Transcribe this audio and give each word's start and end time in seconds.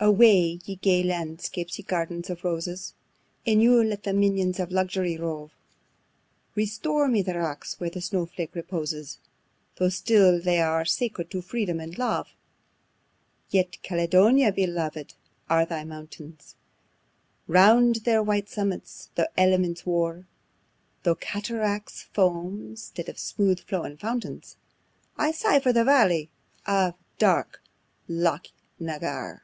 Away, 0.00 0.58
ye 0.66 0.74
gay 0.74 1.02
landscapes, 1.02 1.78
ye 1.78 1.84
gardens 1.84 2.28
of 2.28 2.44
roses! 2.44 2.92
In 3.46 3.60
you 3.60 3.82
let 3.82 4.02
the 4.02 4.12
minions 4.12 4.60
of 4.60 4.72
luxury 4.72 5.16
rove; 5.16 5.52
Restore 6.56 7.08
me 7.08 7.22
the 7.22 7.38
rocks, 7.38 7.80
where 7.80 7.88
the 7.88 8.02
snow 8.02 8.26
flake 8.26 8.54
reposes, 8.54 9.18
Though 9.76 9.88
still 9.88 10.42
they 10.42 10.60
are 10.60 10.84
sacred 10.84 11.30
to 11.30 11.40
freedom 11.40 11.80
and 11.80 11.96
love: 11.96 12.26
Yet, 13.50 13.80
Caledonia, 13.82 14.52
belov'd 14.52 15.14
are 15.48 15.64
thy 15.64 15.84
mountains, 15.84 16.54
Round 17.46 17.94
their 18.04 18.22
white 18.22 18.50
summits 18.50 19.10
though 19.14 19.28
elements 19.38 19.86
war; 19.86 20.26
Though 21.04 21.14
cataracts 21.14 22.02
foam 22.02 22.76
'stead 22.76 23.08
of 23.08 23.18
smooth 23.18 23.60
flowing 23.60 23.96
fountains, 23.96 24.56
I 25.16 25.30
sigh 25.30 25.60
for 25.60 25.72
the 25.72 25.84
valley 25.84 26.28
of 26.66 26.94
dark 27.16 27.62
Loch 28.06 28.48
na 28.78 28.98
Garr. 28.98 29.42